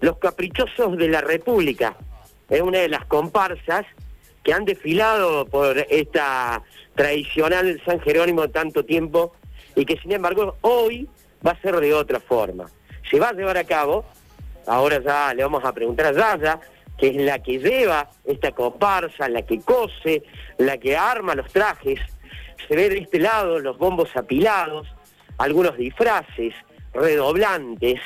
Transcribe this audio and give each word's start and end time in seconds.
Los 0.00 0.18
Caprichosos 0.18 0.96
de 0.96 1.08
la 1.08 1.20
República. 1.20 1.96
Es 2.48 2.60
una 2.60 2.78
de 2.78 2.88
las 2.88 3.04
comparsas 3.06 3.84
que 4.42 4.52
han 4.52 4.64
desfilado 4.64 5.44
por 5.46 5.78
esta 5.90 6.62
tradicional 6.94 7.80
San 7.84 8.00
Jerónimo 8.00 8.48
tanto 8.48 8.84
tiempo 8.84 9.34
y 9.74 9.84
que 9.84 9.98
sin 9.98 10.12
embargo 10.12 10.56
hoy 10.62 11.08
va 11.46 11.52
a 11.52 11.60
ser 11.60 11.76
de 11.76 11.92
otra 11.94 12.20
forma. 12.20 12.66
Se 13.10 13.18
va 13.18 13.28
a 13.28 13.32
llevar 13.32 13.56
a 13.58 13.64
cabo, 13.64 14.04
ahora 14.66 15.00
ya 15.02 15.34
le 15.34 15.42
vamos 15.42 15.64
a 15.64 15.72
preguntar 15.72 16.06
a 16.06 16.12
Yaya, 16.12 16.60
que 16.96 17.08
es 17.08 17.16
la 17.16 17.42
que 17.42 17.58
lleva 17.58 18.10
esta 18.24 18.52
comparsa, 18.52 19.28
la 19.28 19.42
que 19.42 19.60
cose, 19.60 20.24
la 20.58 20.78
que 20.78 20.96
arma 20.96 21.34
los 21.34 21.50
trajes. 21.52 22.00
Se 22.66 22.74
ve 22.74 22.88
de 22.88 22.98
este 22.98 23.20
lado 23.20 23.60
los 23.60 23.78
bombos 23.78 24.14
apilados, 24.16 24.88
algunos 25.38 25.76
disfraces, 25.76 26.54
redoblantes, 26.92 28.00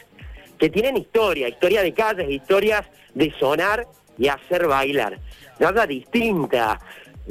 que 0.62 0.70
tienen 0.70 0.96
historia, 0.96 1.48
historia 1.48 1.82
de 1.82 1.92
calles, 1.92 2.30
historias 2.30 2.84
de 3.14 3.32
sonar 3.40 3.84
y 4.16 4.28
hacer 4.28 4.68
bailar. 4.68 5.18
Nada 5.58 5.88
distinta, 5.88 6.78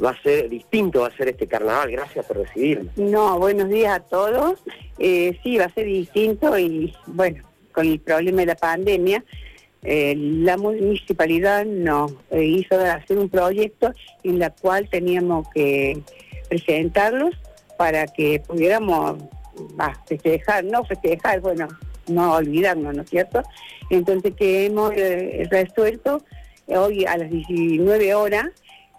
va 0.04 0.10
a 0.10 0.22
ser 0.22 0.50
distinto 0.50 1.00
va 1.00 1.06
a 1.06 1.16
ser 1.16 1.30
este 1.30 1.46
carnaval. 1.46 1.92
Gracias 1.92 2.26
por 2.26 2.36
recibirme. 2.36 2.90
No, 2.96 3.38
buenos 3.38 3.70
días 3.70 3.96
a 3.96 4.00
todos. 4.00 4.62
Eh, 4.98 5.38
sí, 5.42 5.56
va 5.56 5.64
a 5.64 5.72
ser 5.72 5.86
distinto 5.86 6.58
y 6.58 6.94
bueno, 7.06 7.42
con 7.72 7.86
el 7.86 8.00
problema 8.00 8.42
de 8.42 8.46
la 8.48 8.54
pandemia, 8.54 9.24
eh, 9.82 10.14
la 10.14 10.58
municipalidad 10.58 11.64
nos 11.64 12.12
eh, 12.32 12.44
hizo 12.44 12.78
hacer 12.78 13.16
un 13.16 13.30
proyecto 13.30 13.94
en 14.24 14.40
la 14.40 14.50
cual 14.50 14.90
teníamos 14.90 15.48
que 15.54 16.02
presentarlos 16.50 17.34
para 17.78 18.06
que 18.08 18.42
pudiéramos 18.46 19.22
festejar, 20.06 20.64
no 20.64 20.84
festejar, 20.84 21.40
bueno, 21.40 21.68
no 22.08 22.34
olvidarnos, 22.34 22.94
¿no 22.94 23.02
es 23.02 23.10
cierto? 23.10 23.42
Entonces 23.90 24.34
que 24.34 24.66
hemos 24.66 24.92
eh, 24.96 25.46
resuelto 25.50 26.22
hoy 26.66 27.04
a 27.04 27.16
las 27.16 27.30
19 27.30 28.14
horas 28.14 28.46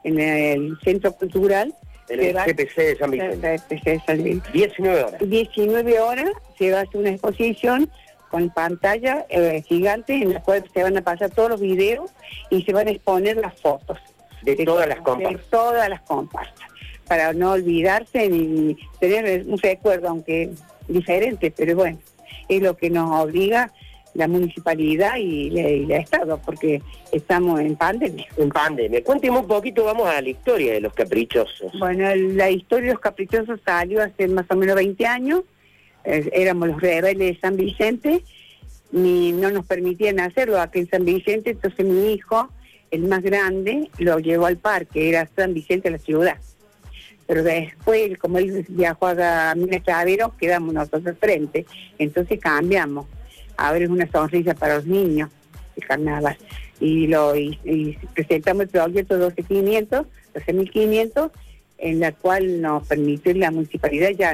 en 0.03 0.19
el 0.19 0.77
Centro 0.83 1.13
Cultural. 1.13 1.73
En 2.09 2.19
el 2.19 2.33
GPC 2.35 2.75
de 2.75 2.97
San 2.97 4.23
Vicente. 4.23 4.51
19 4.53 5.03
horas. 5.03 5.21
19 5.21 5.99
horas 5.99 6.29
se 6.57 6.71
va 6.71 6.79
a 6.79 6.81
hacer 6.81 6.99
una 6.99 7.09
exposición 7.09 7.89
con 8.29 8.49
pantalla 8.49 9.25
eh, 9.29 9.63
gigante 9.65 10.15
en 10.15 10.33
la 10.33 10.41
cual 10.41 10.63
se 10.73 10.83
van 10.83 10.97
a 10.97 11.01
pasar 11.01 11.29
todos 11.29 11.51
los 11.51 11.61
videos 11.61 12.11
y 12.49 12.63
se 12.63 12.73
van 12.73 12.87
a 12.87 12.91
exponer 12.91 13.37
las 13.37 13.59
fotos. 13.61 13.99
De, 14.41 14.55
todas 14.57 14.87
las 14.87 14.99
comparsas. 14.99 15.41
De 15.41 15.49
todas 15.49 15.89
las 15.89 16.01
comparsas. 16.01 16.69
Para 17.07 17.31
no 17.33 17.51
olvidarse 17.51 18.29
ni 18.29 18.75
tener 18.99 19.45
un 19.45 19.57
recuerdo, 19.57 20.09
aunque 20.09 20.49
diferente, 20.87 21.51
pero 21.55 21.75
bueno, 21.75 21.97
es 22.47 22.61
lo 22.61 22.75
que 22.77 22.89
nos 22.89 23.09
obliga 23.21 23.71
la 24.13 24.27
municipalidad 24.27 25.17
y, 25.17 25.47
el 25.57 25.91
Estado, 25.91 26.39
porque 26.45 26.81
estamos 27.11 27.59
en 27.59 27.75
pandemia. 27.75 28.27
En 28.37 28.49
pandemia. 28.49 29.03
Cuénteme 29.03 29.39
un 29.39 29.47
poquito, 29.47 29.85
vamos 29.85 30.07
a 30.07 30.21
la 30.21 30.29
historia 30.29 30.73
de 30.73 30.81
los 30.81 30.93
caprichosos. 30.93 31.71
Bueno, 31.79 32.13
la 32.15 32.51
historia 32.51 32.87
de 32.87 32.93
los 32.93 33.01
caprichosos 33.01 33.59
salió 33.65 34.03
hace 34.03 34.27
más 34.27 34.45
o 34.49 34.55
menos 34.55 34.75
20 34.75 35.05
años 35.07 35.43
éramos 36.05 36.69
los 36.69 36.81
rebeldes 36.81 37.35
de 37.35 37.39
San 37.39 37.55
Vicente, 37.55 38.23
ni 38.91 39.31
no 39.31 39.51
nos 39.51 39.65
permitían 39.65 40.19
hacerlo 40.19 40.59
aquí 40.59 40.79
en 40.79 40.89
San 40.89 41.05
Vicente, 41.05 41.51
entonces 41.51 41.85
mi 41.85 42.13
hijo, 42.13 42.49
el 42.91 43.03
más 43.03 43.21
grande, 43.21 43.89
lo 43.97 44.19
llevó 44.19 44.45
al 44.45 44.57
parque, 44.57 45.09
era 45.09 45.27
San 45.35 45.53
Vicente 45.53 45.89
la 45.89 45.97
ciudad. 45.97 46.37
Pero 47.27 47.43
después, 47.43 48.17
como 48.17 48.37
él 48.37 48.65
viajó 48.69 49.07
a 49.07 49.55
Minas 49.55 49.83
Chavero, 49.83 50.35
quedamos 50.37 50.73
nosotros 50.73 51.15
frente, 51.19 51.65
entonces 51.97 52.39
cambiamos. 52.39 53.05
Ahora 53.55 53.85
es 53.85 53.89
una 53.89 54.09
sonrisa 54.11 54.53
para 54.53 54.75
los 54.75 54.85
niños, 54.85 55.29
el 55.75 55.85
carnaval. 55.85 56.37
Y, 56.79 57.07
lo, 57.07 57.35
y, 57.35 57.97
presentamos 58.13 58.63
el 58.63 58.69
proyecto 58.69 59.17
12.500, 59.17 60.05
12.500, 60.33 61.31
en 61.83 61.99
la 61.99 62.13
cual 62.13 62.61
nos 62.61 62.87
permite 62.87 63.33
la 63.33 63.51
municipalidad 63.51 64.11
ya 64.11 64.33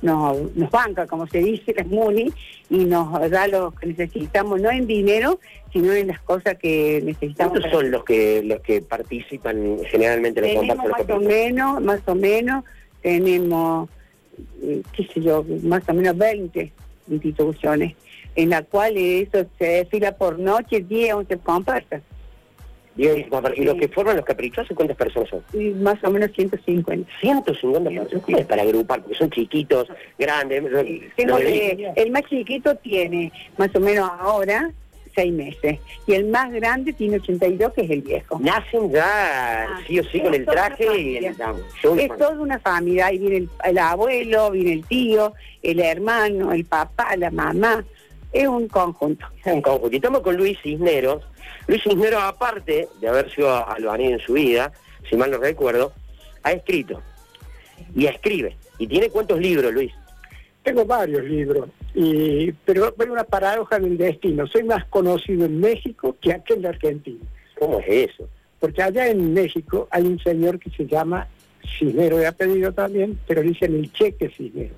nos, 0.00 0.56
nos 0.56 0.70
banca, 0.70 1.06
como 1.06 1.26
se 1.26 1.38
dice, 1.38 1.74
las 1.76 1.86
MUNI, 1.86 2.32
y 2.70 2.84
nos 2.86 3.30
da 3.30 3.46
lo 3.48 3.72
que 3.72 3.88
necesitamos, 3.88 4.62
no 4.62 4.70
en 4.70 4.86
dinero, 4.86 5.38
sino 5.72 5.92
en 5.92 6.06
las 6.06 6.20
cosas 6.20 6.56
que 6.56 7.02
necesitamos. 7.04 7.52
¿Cuántos 7.52 7.70
son 7.70 7.90
los 7.90 8.02
que 8.02 8.42
los 8.42 8.60
que 8.60 8.80
participan 8.80 9.78
generalmente 9.90 10.40
en 10.40 10.66
los 10.66 10.76
Más 10.76 11.10
o 11.10 11.20
menos, 11.20 11.82
más 11.82 12.00
o 12.06 12.14
menos, 12.14 12.64
tenemos, 13.02 13.90
eh, 14.62 14.80
qué 14.94 15.06
sé 15.12 15.20
yo, 15.20 15.44
más 15.64 15.86
o 15.88 15.92
menos 15.92 16.16
20 16.16 16.72
instituciones, 17.08 17.94
en 18.36 18.50
la 18.50 18.62
cual 18.62 18.96
eso 18.96 19.44
se 19.58 19.66
desfila 19.66 20.16
por 20.16 20.38
noche, 20.38 20.80
10, 20.80 21.14
11 21.14 21.36
comparsas. 21.38 22.02
¿Y 22.96 23.64
los 23.64 23.76
que 23.76 23.88
forman 23.88 24.16
los 24.16 24.24
caprichosos 24.24 24.74
cuántas 24.74 24.96
personas 24.96 25.28
son? 25.28 25.82
más 25.82 26.02
o 26.02 26.10
menos 26.10 26.30
150. 26.32 27.10
150 27.20 27.90
personas 27.90 28.46
para 28.46 28.62
agrupar, 28.62 29.02
porque 29.02 29.16
son 29.16 29.30
chiquitos, 29.30 29.88
grandes. 30.18 30.64
el 31.16 32.10
más 32.10 32.22
chiquito 32.24 32.74
tiene 32.76 33.32
más 33.58 33.74
o 33.74 33.80
menos 33.80 34.10
ahora 34.18 34.72
seis 35.16 35.32
meses. 35.32 35.78
Y 36.06 36.12
el 36.12 36.26
más 36.26 36.52
grande 36.52 36.92
tiene 36.92 37.16
82, 37.16 37.72
que 37.72 37.80
es 37.80 37.90
el 37.90 38.02
viejo. 38.02 38.38
Nacen 38.38 38.92
ya 38.92 39.64
ah, 39.64 39.80
sí 39.86 39.98
o 39.98 40.04
sí 40.04 40.20
con 40.20 40.34
el 40.34 40.44
traje 40.44 41.00
y 41.00 41.16
el, 41.16 41.34
Es 41.98 42.16
toda 42.18 42.38
una 42.38 42.60
familia. 42.60 43.06
Ahí 43.06 43.18
viene 43.18 43.48
el, 43.64 43.78
abuelo, 43.78 44.50
viene 44.52 44.74
el 44.74 44.84
tío, 44.84 45.32
el 45.62 45.80
hermano, 45.80 46.52
el 46.52 46.64
papá, 46.66 47.16
la 47.16 47.30
mamá. 47.30 47.84
Es 48.36 48.46
un 48.48 48.68
conjunto. 48.68 49.24
Es 49.42 49.50
un 49.50 49.62
conjunto. 49.62 49.94
Y 49.94 49.96
estamos 49.96 50.20
con 50.20 50.36
Luis 50.36 50.58
Cisneros, 50.62 51.24
Luis 51.68 51.82
Cisneros, 51.82 52.22
aparte 52.22 52.86
de 53.00 53.08
haber 53.08 53.34
sido 53.34 53.66
albañil 53.66 54.12
en 54.12 54.18
su 54.18 54.34
vida, 54.34 54.72
si 55.08 55.16
mal 55.16 55.30
no 55.30 55.38
recuerdo, 55.38 55.94
ha 56.42 56.52
escrito 56.52 57.00
y 57.94 58.04
escribe. 58.04 58.54
¿Y 58.78 58.88
tiene 58.88 59.08
cuántos 59.08 59.40
libros, 59.40 59.72
Luis? 59.72 59.90
Tengo 60.62 60.84
varios 60.84 61.24
libros, 61.24 61.70
y, 61.94 62.52
pero 62.66 62.92
bueno, 62.94 63.14
una 63.14 63.24
paradoja 63.24 63.78
del 63.78 63.96
destino. 63.96 64.46
Soy 64.48 64.64
más 64.64 64.84
conocido 64.84 65.46
en 65.46 65.58
México 65.58 66.14
que 66.20 66.34
aquí 66.34 66.52
en 66.52 66.66
Argentina. 66.66 67.24
¿Cómo 67.58 67.80
es 67.80 68.10
eso? 68.10 68.28
Porque 68.60 68.82
allá 68.82 69.08
en 69.08 69.32
México 69.32 69.88
hay 69.90 70.02
un 70.02 70.18
señor 70.18 70.58
que 70.58 70.68
se 70.68 70.84
llama 70.84 71.26
Cisnero 71.78 72.18
de 72.18 72.26
apellido 72.26 72.70
también, 72.70 73.18
pero 73.26 73.40
dicen 73.40 73.76
el 73.76 73.90
cheque 73.94 74.28
Cisnero. 74.28 74.74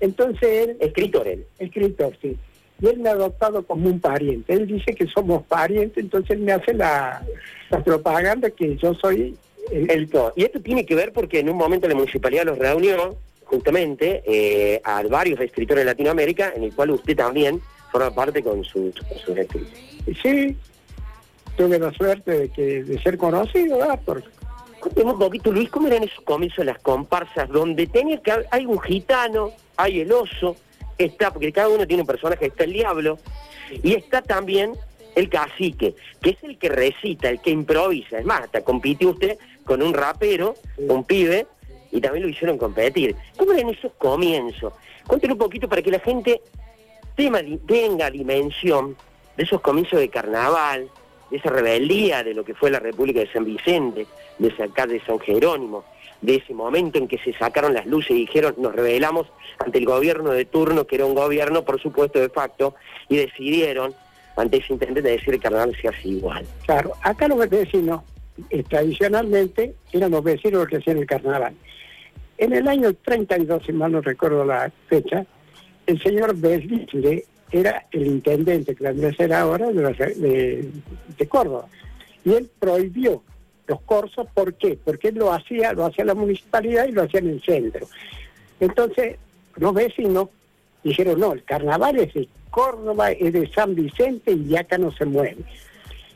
Entonces 0.00 0.68
él... 0.68 0.76
Escritor 0.80 1.28
él. 1.28 1.44
Escritor, 1.58 2.16
sí 2.22 2.38
y 2.82 2.88
él 2.88 2.98
me 2.98 3.08
ha 3.08 3.12
adoptado 3.12 3.64
como 3.64 3.88
un 3.88 4.00
pariente. 4.00 4.52
Él 4.52 4.66
dice 4.66 4.92
que 4.92 5.06
somos 5.06 5.44
parientes, 5.44 6.02
entonces 6.02 6.32
él 6.32 6.40
me 6.40 6.52
hace 6.52 6.74
la, 6.74 7.22
propaganda 7.84 8.50
que 8.50 8.76
yo 8.76 8.92
soy 8.94 9.36
el, 9.70 10.10
todo. 10.10 10.32
Y 10.34 10.42
esto 10.42 10.60
tiene 10.60 10.84
que 10.84 10.96
ver 10.96 11.12
porque 11.12 11.38
en 11.38 11.48
un 11.48 11.56
momento 11.56 11.86
la 11.86 11.94
municipalidad 11.94 12.44
los 12.44 12.58
reunió 12.58 13.16
justamente 13.44 14.22
eh, 14.26 14.80
a 14.84 15.02
varios 15.04 15.40
escritores 15.40 15.82
de 15.82 15.90
Latinoamérica, 15.92 16.52
en 16.56 16.64
el 16.64 16.74
cual 16.74 16.90
usted 16.90 17.16
también 17.16 17.60
forma 17.92 18.12
parte 18.12 18.42
con 18.42 18.64
sus 18.64 18.94
su 19.24 19.32
escritos. 19.32 19.78
Sí, 20.20 20.56
tuve 21.56 21.78
la 21.78 21.92
suerte 21.92 22.32
de, 22.32 22.48
que, 22.48 22.82
de 22.82 23.00
ser 23.00 23.16
conocido, 23.16 23.78
¿verdad? 23.78 24.00
Por... 24.04 24.24
un 24.96 25.18
poquito, 25.18 25.52
Luis, 25.52 25.70
¿cómo 25.70 25.86
eran 25.86 26.02
esos 26.02 26.24
comienzos 26.24 26.64
las 26.64 26.80
comparsas 26.80 27.48
donde 27.48 27.86
tenía 27.86 28.20
que 28.20 28.32
hay 28.50 28.66
un 28.66 28.80
gitano, 28.80 29.52
hay 29.76 30.00
el 30.00 30.10
oso, 30.10 30.56
está, 30.98 31.32
porque 31.32 31.52
cada 31.52 31.68
uno 31.68 31.86
tiene 31.86 32.02
un 32.02 32.06
personaje, 32.06 32.46
está 32.46 32.64
el 32.64 32.72
diablo, 32.72 33.18
y 33.82 33.94
está 33.94 34.22
también 34.22 34.72
el 35.14 35.28
cacique, 35.28 35.94
que 36.20 36.30
es 36.30 36.42
el 36.42 36.58
que 36.58 36.68
recita, 36.68 37.28
el 37.28 37.40
que 37.40 37.50
improvisa. 37.50 38.18
Es 38.18 38.24
más, 38.24 38.42
hasta 38.42 38.62
compitió 38.62 39.10
usted 39.10 39.38
con 39.64 39.82
un 39.82 39.92
rapero, 39.94 40.54
un 40.78 41.04
pibe, 41.04 41.46
y 41.90 42.00
también 42.00 42.24
lo 42.24 42.30
hicieron 42.30 42.56
competir. 42.56 43.14
¿Cómo 43.36 43.52
eran 43.52 43.68
esos 43.68 43.92
comienzos? 43.98 44.72
Cuéntenme 45.06 45.34
un 45.34 45.38
poquito 45.38 45.68
para 45.68 45.82
que 45.82 45.90
la 45.90 46.00
gente 46.00 46.40
tenga 47.14 48.10
dimensión 48.10 48.96
de 49.36 49.44
esos 49.44 49.60
comienzos 49.60 50.00
de 50.00 50.08
carnaval, 50.08 50.88
de 51.30 51.36
esa 51.36 51.50
rebeldía 51.50 52.24
de 52.24 52.34
lo 52.34 52.44
que 52.44 52.54
fue 52.54 52.70
la 52.70 52.78
República 52.78 53.20
de 53.20 53.30
San 53.30 53.44
Vicente, 53.44 54.06
de 54.38 54.48
esa 54.48 54.68
calle 54.68 54.94
de 54.94 55.04
San 55.04 55.18
Jerónimo, 55.20 55.84
de 56.22 56.36
ese 56.36 56.54
momento 56.54 56.98
en 56.98 57.08
que 57.08 57.18
se 57.18 57.32
sacaron 57.34 57.74
las 57.74 57.86
luces 57.86 58.12
y 58.12 58.20
dijeron 58.20 58.54
nos 58.58 58.74
rebelamos 58.74 59.26
ante 59.58 59.78
el 59.78 59.84
gobierno 59.84 60.30
de 60.30 60.44
turno, 60.44 60.86
que 60.86 60.96
era 60.96 61.04
un 61.04 61.14
gobierno 61.14 61.64
por 61.64 61.80
supuesto 61.80 62.18
de 62.18 62.28
facto, 62.28 62.74
y 63.08 63.16
decidieron 63.16 63.94
ante 64.36 64.58
ese 64.58 64.72
intento 64.72 65.02
de 65.02 65.10
decir 65.10 65.34
que 65.34 65.40
carnaval 65.40 65.76
se 65.80 65.88
hace 65.88 66.08
igual. 66.08 66.46
Claro, 66.64 66.92
acá 67.02 67.28
los 67.28 67.48
vecinos 67.50 68.02
eh, 68.50 68.62
tradicionalmente 68.62 69.74
eran 69.92 70.12
los 70.12 70.24
vecinos 70.24 70.60
los 70.60 70.68
que 70.68 70.76
hacían 70.76 70.98
el 70.98 71.06
carnaval. 71.06 71.54
En 72.38 72.52
el 72.52 72.66
año 72.66 72.94
32, 72.94 73.64
si 73.66 73.72
mal 73.72 73.92
no 73.92 74.00
recuerdo 74.00 74.44
la 74.44 74.72
fecha, 74.88 75.26
el 75.86 76.02
señor 76.02 76.34
Beslisle 76.36 77.24
era 77.50 77.86
el 77.92 78.06
intendente, 78.06 78.74
que 78.74 78.84
la 78.84 79.12
ser 79.12 79.34
ahora, 79.34 79.70
de, 79.70 80.70
de 81.18 81.28
Córdoba. 81.28 81.66
Y 82.24 82.32
él 82.32 82.50
prohibió 82.58 83.22
los 83.66 83.80
corsos, 83.82 84.26
¿por 84.34 84.54
qué? 84.54 84.78
Porque 84.84 85.12
lo 85.12 85.32
hacía, 85.32 85.72
lo 85.72 85.86
hacía 85.86 86.04
la 86.04 86.14
municipalidad 86.14 86.86
y 86.86 86.92
lo 86.92 87.02
hacía 87.02 87.20
en 87.20 87.28
el 87.28 87.42
centro. 87.42 87.86
Entonces, 88.60 89.16
los 89.56 89.74
vecinos 89.74 90.28
Dijeron, 90.84 91.20
no, 91.20 91.32
el 91.32 91.44
carnaval 91.44 91.98
es 91.98 92.12
de 92.14 92.28
Córdoba, 92.50 93.12
es 93.12 93.32
de 93.32 93.48
San 93.52 93.74
Vicente 93.74 94.32
y 94.32 94.56
acá 94.56 94.78
no 94.78 94.90
se 94.92 95.04
mueve. 95.04 95.38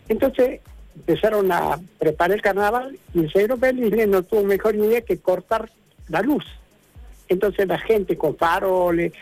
Entonces 0.09 0.61
empezaron 0.95 1.53
a 1.53 1.79
preparar 1.99 2.37
el 2.37 2.43
carnaval 2.43 2.99
y 3.15 3.21
el 3.21 3.33
señor 3.33 3.59
Belisle 3.59 4.07
no 4.07 4.23
tuvo 4.23 4.43
mejor 4.43 4.75
idea 4.75 5.03
que 5.03 5.19
cortar 5.19 5.71
la 6.09 6.23
luz. 6.23 6.45
Entonces 7.29 7.67
la 7.69 7.79
gente 7.79 8.17
con 8.17 8.37
faroles, 8.37 9.13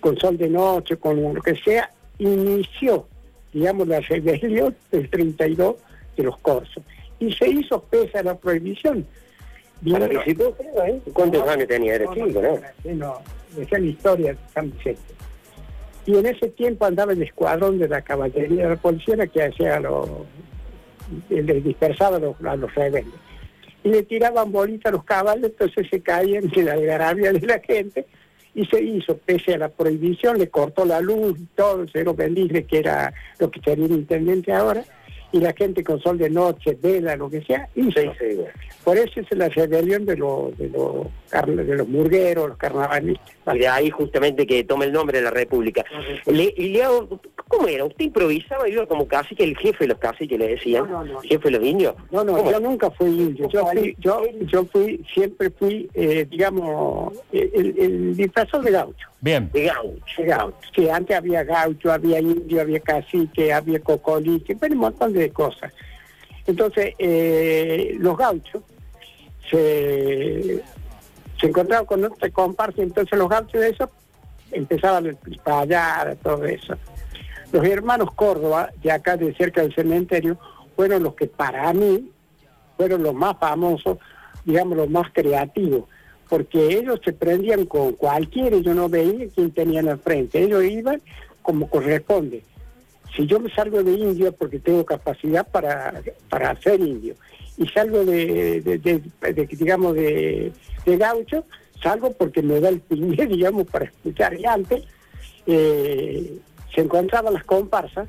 con 0.00 0.16
sol 0.18 0.36
de 0.36 0.48
noche, 0.48 0.96
con 0.96 1.34
lo 1.34 1.40
que 1.42 1.56
sea, 1.56 1.90
inició, 2.18 3.06
digamos, 3.52 3.88
la 3.88 4.00
rebelión 4.00 4.76
del 4.90 5.08
32 5.08 5.76
de 6.16 6.22
los 6.22 6.38
corsos. 6.38 6.82
Y 7.22 7.32
se 7.34 7.48
hizo 7.48 7.80
pese 7.84 8.18
a 8.18 8.24
la 8.24 8.36
prohibición. 8.36 9.06
Creo, 9.84 10.84
¿eh? 10.84 11.00
¿Cuántos 11.12 11.48
años 11.48 11.68
tenía? 11.68 11.94
Era 11.94 12.12
cinco, 12.12 12.42
¿no? 12.42 12.92
No, 12.94 13.20
decía 13.56 13.78
la 13.78 13.86
historia 13.86 14.32
de 14.32 14.38
San 14.52 14.72
Vicente. 14.72 15.14
Y 16.04 16.16
en 16.16 16.26
ese 16.26 16.48
tiempo 16.48 16.84
andaba 16.84 17.12
el 17.12 17.22
escuadrón 17.22 17.78
de 17.78 17.86
la 17.86 18.02
caballería 18.02 18.64
de 18.64 18.70
la 18.70 18.76
policía 18.76 19.24
que 19.28 19.44
hacía 19.44 19.78
los 19.78 20.08
le 21.28 21.60
dispersaba 21.60 22.16
a 22.16 22.20
los, 22.20 22.36
a 22.44 22.56
los 22.56 22.74
rebeldes. 22.74 23.14
Y 23.84 23.90
le 23.90 24.02
tiraban 24.02 24.50
bolitas 24.50 24.92
a 24.92 24.96
los 24.96 25.04
caballos, 25.04 25.44
entonces 25.44 25.86
se 25.90 26.00
caían 26.00 26.48
de 26.48 26.62
la 26.64 26.72
algarabia 26.72 27.32
de 27.32 27.46
la 27.46 27.60
gente 27.60 28.04
y 28.54 28.66
se 28.66 28.82
hizo, 28.82 29.16
pese 29.16 29.54
a 29.54 29.58
la 29.58 29.68
prohibición, 29.68 30.38
le 30.38 30.48
cortó 30.48 30.84
la 30.84 31.00
luz 31.00 31.38
y 31.38 31.46
todo, 31.54 31.82
el 31.82 31.92
señor 31.92 32.16
Bendice, 32.16 32.64
que 32.64 32.78
era 32.78 33.14
lo 33.38 33.48
que 33.48 33.60
sería 33.60 33.86
el 33.86 33.92
intendente 33.92 34.52
ahora, 34.52 34.84
y 35.32 35.40
la 35.40 35.52
gente 35.54 35.82
con 35.82 36.00
sol 36.00 36.18
de 36.18 36.28
noche, 36.30 36.76
vela, 36.80 37.16
lo 37.16 37.28
que 37.30 37.42
sea, 37.42 37.68
hizo. 37.74 38.00
Sí, 38.00 38.08
sí. 38.18 38.38
Por 38.84 38.96
eso 38.98 39.20
es 39.20 39.26
la 39.38 39.48
rebelión 39.48 40.04
de 40.04 40.16
los 40.16 40.56
de 40.58 40.68
los, 40.68 41.06
carna- 41.30 41.62
de 41.62 41.76
los 41.76 41.88
murgueros, 41.88 42.48
los 42.50 42.58
carnavalistas. 42.58 43.54
Y 43.54 43.58
de 43.60 43.68
ahí 43.68 43.90
justamente 43.90 44.46
que 44.46 44.64
toma 44.64 44.84
el 44.84 44.92
nombre 44.92 45.18
de 45.18 45.24
la 45.24 45.30
República. 45.30 45.84
Le, 46.26 46.52
y 46.56 46.68
le 46.70 46.82
hago, 46.82 47.20
¿cómo 47.52 47.68
era? 47.68 47.84
¿Usted 47.84 48.06
improvisaba? 48.06 48.68
Iba 48.68 48.86
como 48.86 49.06
cacique, 49.06 49.44
el 49.44 49.56
jefe 49.56 49.84
de 49.84 49.88
los 49.88 49.98
caciques 49.98 50.38
le 50.38 50.48
decían. 50.48 50.90
No, 50.90 51.04
no, 51.04 51.12
no. 51.14 51.20
¿Jefe 51.20 51.50
de 51.50 51.58
los 51.58 51.64
indios? 51.64 51.94
No, 52.10 52.24
no, 52.24 52.36
¿Cómo? 52.36 52.50
yo 52.50 52.60
nunca 52.60 52.90
fui 52.90 53.08
indio. 53.08 53.48
Yo 53.48 53.66
fui, 53.66 53.94
yo, 53.98 54.22
yo 54.46 54.64
fui, 54.66 55.04
siempre 55.12 55.50
fui, 55.50 55.88
eh, 55.94 56.26
digamos, 56.28 57.12
el, 57.32 57.74
el 57.78 58.16
disfrazado 58.16 58.62
de 58.62 58.70
gaucho. 58.70 59.08
Bien. 59.20 59.50
De 59.52 59.64
gaucho. 59.64 60.22
de 60.22 60.24
gaucho. 60.24 60.56
Sí, 60.74 60.88
antes 60.88 61.16
había 61.16 61.44
gaucho, 61.44 61.92
había 61.92 62.20
indio, 62.20 62.60
había 62.60 62.80
cacique, 62.80 63.52
había 63.52 63.80
cocoliche, 63.80 64.56
pero 64.56 64.74
un 64.74 64.80
montón 64.80 65.12
de 65.12 65.30
cosas. 65.30 65.72
Entonces, 66.46 66.94
eh, 66.98 67.94
los 67.98 68.16
gauchos 68.16 68.62
se, 69.50 70.62
se 71.38 71.46
encontraban 71.46 71.86
con 71.86 72.04
otra 72.04 72.30
comparsa, 72.30 72.82
entonces 72.82 73.16
los 73.18 73.28
gauchos 73.28 73.60
de 73.60 73.68
eso 73.68 73.90
empezaban 74.50 75.08
a 75.08 75.42
payar, 75.44 76.16
todo 76.22 76.44
eso. 76.44 76.74
Los 77.52 77.64
hermanos 77.64 78.10
Córdoba, 78.14 78.70
de 78.82 78.90
acá 78.90 79.16
de 79.16 79.34
cerca 79.34 79.60
del 79.62 79.74
cementerio, 79.74 80.38
fueron 80.74 81.02
los 81.02 81.14
que 81.14 81.26
para 81.26 81.72
mí 81.72 82.10
fueron 82.76 83.02
los 83.02 83.14
más 83.14 83.38
famosos, 83.38 83.98
digamos, 84.44 84.76
los 84.76 84.88
más 84.90 85.12
creativos, 85.12 85.84
porque 86.28 86.78
ellos 86.78 86.98
se 87.04 87.12
prendían 87.12 87.66
con 87.66 87.92
cualquiera, 87.92 88.56
yo 88.58 88.72
no 88.74 88.88
veía 88.88 89.26
quién 89.34 89.50
tenían 89.50 89.88
al 89.88 89.98
frente, 89.98 90.42
ellos 90.42 90.64
iban 90.64 91.00
como 91.42 91.68
corresponde. 91.68 92.42
Si 93.14 93.26
yo 93.26 93.38
me 93.38 93.50
salgo 93.50 93.82
de 93.82 93.92
indio 93.92 94.32
porque 94.32 94.58
tengo 94.58 94.84
capacidad 94.86 95.46
para, 95.46 96.00
para 96.30 96.58
ser 96.62 96.80
indio, 96.80 97.14
y 97.58 97.68
salgo 97.68 98.02
de, 98.06 98.62
de- 98.62 99.46
digamos, 99.50 99.94
de 99.94 100.52
gaucho, 100.86 101.44
salgo 101.82 102.10
porque 102.12 102.40
me 102.40 102.58
da 102.60 102.70
el 102.70 102.80
primer, 102.80 103.28
digamos, 103.36 103.66
para 103.66 103.84
escuchar. 103.84 104.40
Y 104.40 104.46
antes 104.46 104.84
eh, 105.46 106.38
se 106.74 106.80
encontraban 106.82 107.34
las 107.34 107.44
comparsas 107.44 108.08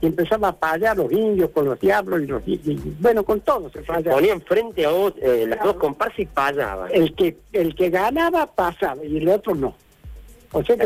y 0.00 0.06
empezaban 0.06 0.50
a 0.50 0.56
payar 0.56 0.96
los 0.96 1.10
indios 1.10 1.50
con 1.50 1.64
los 1.64 1.78
diablos 1.80 2.22
y 2.22 2.26
los 2.26 2.42
y- 2.46 2.60
y- 2.64 2.96
bueno 3.00 3.24
con 3.24 3.40
todos 3.40 3.72
se 3.72 3.80
payaba. 3.82 4.16
Ponían 4.16 4.40
frente 4.42 4.86
a 4.86 4.90
vos, 4.90 5.12
eh, 5.20 5.44
las 5.48 5.62
dos 5.62 5.74
comparsas 5.74 6.20
y 6.20 6.26
payaban. 6.26 6.88
el 6.92 7.14
que 7.14 7.36
el 7.52 7.74
que 7.74 7.90
ganaba 7.90 8.46
pasaba 8.46 9.04
y 9.04 9.16
el 9.18 9.28
otro 9.28 9.54
no 9.54 9.74
o 10.50 10.62
sea 10.64 10.76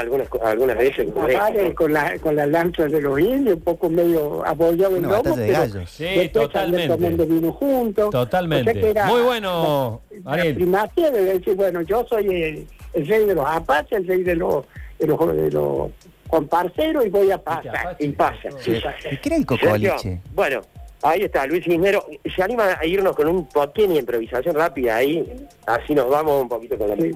algunas, 0.00 0.26
algunas 0.42 0.76
veces 0.76 1.06
esta, 1.06 1.50
¿no? 1.50 1.74
con 1.76 1.92
la 1.92 2.18
con 2.18 2.34
la 2.34 2.44
lanza 2.46 2.86
de 2.88 3.00
los 3.00 3.20
indios 3.20 3.54
un 3.56 3.62
poco 3.62 3.88
medio 3.88 4.44
abollado 4.44 4.96
en 4.96 5.02
lomo 5.02 5.36
de 5.36 5.46
pero 5.46 5.52
gallos. 5.60 5.90
Sí, 5.90 6.04
después 6.04 6.32
totalmente. 6.32 6.88
tomando 6.88 7.26
vino 7.26 7.52
juntos 7.52 8.10
Totalmente. 8.10 8.70
O 8.70 8.72
sea 8.72 8.82
que 8.82 8.90
era 8.90 9.06
Muy 9.06 9.20
bueno, 9.22 10.00
la 10.24 10.32
Ariel. 10.32 10.54
primacía 10.56 11.10
de 11.12 11.24
decir 11.24 11.54
bueno 11.54 11.82
yo 11.82 12.04
soy 12.08 12.26
el, 12.26 12.66
el 12.94 13.06
rey 13.06 13.24
de 13.26 13.34
los 13.36 13.46
apaches 13.46 13.92
el 13.98 14.06
rey 14.08 14.22
de 14.24 14.34
los 14.34 14.64
de 14.98 15.06
los, 15.06 15.36
de 15.36 15.50
los 15.52 15.90
comparceros 16.32 17.04
y 17.04 17.10
voy 17.10 17.30
a 17.30 17.36
pasar 17.36 17.76
apache. 17.76 18.04
y 18.06 18.08
pasa 18.12 18.50
Sí. 18.60 18.72
y 18.76 18.80
pasa. 18.80 19.12
¿Y 19.12 19.18
qué 19.18 19.28
era 19.28 19.36
el 19.36 19.44
cocoliche? 19.44 20.18
Bueno, 20.34 20.62
ahí 21.02 21.20
está, 21.24 21.46
Luis 21.46 21.62
Cisnero. 21.62 22.06
¿Se 22.34 22.42
anima 22.42 22.78
a 22.80 22.86
irnos 22.86 23.14
con 23.14 23.28
un 23.28 23.46
pequeña 23.46 23.98
improvisación 24.00 24.54
rápida 24.54 24.96
ahí? 24.96 25.30
Así 25.66 25.94
nos 25.94 26.08
vamos 26.08 26.40
un 26.40 26.48
poquito 26.48 26.78
con 26.78 26.88
la 26.88 26.96
Sí. 26.96 27.10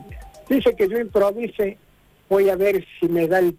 Dice 0.50 0.76
que 0.76 0.86
yo 0.86 0.98
improvise, 1.00 1.78
voy 2.28 2.50
a 2.50 2.56
ver 2.56 2.84
si 3.00 3.08
me 3.08 3.26
da 3.26 3.38
el 3.38 3.56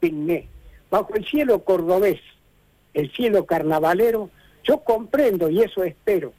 pigné. 0.00 0.48
Bajo 0.90 1.14
el 1.14 1.24
cielo 1.24 1.60
cordobés, 1.62 2.18
el 2.92 3.12
cielo 3.12 3.46
carnavalero, 3.46 4.28
yo 4.64 4.80
comprendo 4.80 5.48
y 5.48 5.62
eso 5.62 5.84
espero 5.84 6.32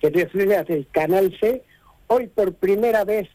que 0.00 0.08
desde 0.10 0.72
el 0.72 0.86
Canal 0.90 1.36
C, 1.38 1.62
hoy 2.06 2.26
por 2.28 2.54
primera 2.54 3.04
vez 3.04 3.28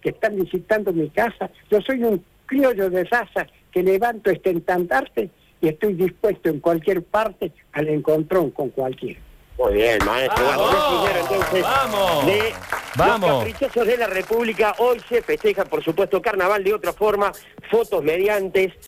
que 0.00 0.08
están 0.10 0.36
visitando 0.36 0.94
mi 0.94 1.10
casa, 1.10 1.50
yo 1.70 1.82
soy 1.82 2.02
un 2.04 2.24
criollo 2.46 2.88
de 2.88 3.04
raza 3.04 3.46
que 3.74 3.82
levanto 3.82 4.30
este 4.30 4.50
estandarte 4.50 5.30
y 5.60 5.66
estoy 5.68 5.94
dispuesto 5.94 6.48
en 6.48 6.60
cualquier 6.60 7.02
parte 7.02 7.50
al 7.72 7.88
encontrón 7.88 8.52
con 8.52 8.70
cualquiera. 8.70 9.18
Muy 9.58 9.74
bien, 9.74 9.98
maestro. 10.04 10.44
Entonces, 11.20 11.62
¡Vamos! 11.62 12.26
de 12.26 12.52
¡Vamos! 12.96 13.28
Los 13.28 13.38
caprichosos 13.38 13.86
de 13.86 13.96
la 13.96 14.06
República, 14.06 14.74
hoy 14.78 15.00
se 15.08 15.22
festeja, 15.22 15.64
por 15.64 15.82
supuesto, 15.82 16.22
carnaval 16.22 16.62
de 16.62 16.74
otra 16.74 16.92
forma, 16.92 17.32
fotos 17.68 18.02
mediantes. 18.04 18.72